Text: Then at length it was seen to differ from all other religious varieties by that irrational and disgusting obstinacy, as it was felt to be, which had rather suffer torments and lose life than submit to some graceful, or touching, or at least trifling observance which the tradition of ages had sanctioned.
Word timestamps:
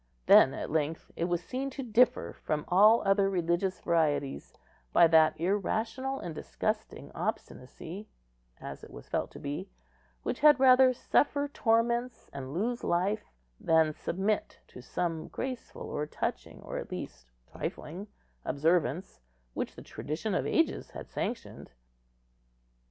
Then 0.25 0.55
at 0.55 0.71
length 0.71 1.11
it 1.15 1.25
was 1.25 1.43
seen 1.43 1.69
to 1.69 1.83
differ 1.83 2.33
from 2.33 2.65
all 2.69 3.03
other 3.07 3.29
religious 3.29 3.79
varieties 3.81 4.51
by 4.91 5.05
that 5.05 5.39
irrational 5.39 6.19
and 6.19 6.33
disgusting 6.33 7.11
obstinacy, 7.13 8.09
as 8.59 8.83
it 8.83 8.89
was 8.89 9.07
felt 9.07 9.29
to 9.29 9.39
be, 9.39 9.69
which 10.23 10.39
had 10.39 10.59
rather 10.59 10.91
suffer 10.91 11.47
torments 11.47 12.31
and 12.33 12.51
lose 12.51 12.83
life 12.83 13.25
than 13.59 13.93
submit 13.93 14.57
to 14.69 14.81
some 14.81 15.27
graceful, 15.27 15.83
or 15.83 16.07
touching, 16.07 16.61
or 16.63 16.79
at 16.79 16.89
least 16.89 17.27
trifling 17.51 18.07
observance 18.43 19.19
which 19.53 19.75
the 19.75 19.83
tradition 19.83 20.33
of 20.33 20.47
ages 20.47 20.89
had 20.89 21.11
sanctioned. 21.11 21.73